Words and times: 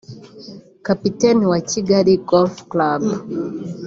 Kapiteni 0.85 1.43
wa 1.51 1.59
Kigali 1.69 2.13
Golf 2.29 2.55
Club 2.71 3.01